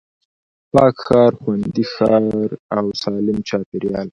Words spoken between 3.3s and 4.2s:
چاپېريال